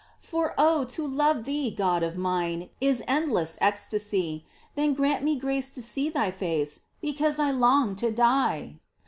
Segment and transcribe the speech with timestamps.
[0.19, 4.47] For oh, to love Thee, God of mine, Is endless ecstasy!
[4.73, 6.79] Then grant me grace to see Thy face.
[7.03, 8.79] Because I long to die